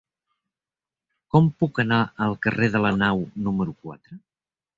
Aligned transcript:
Com 1.35 1.49
puc 1.63 1.81
anar 1.83 1.99
al 2.29 2.33
carrer 2.47 2.71
de 2.77 2.83
la 2.87 2.93
Nau 3.03 3.23
número 3.51 3.77
quatre? 3.87 4.21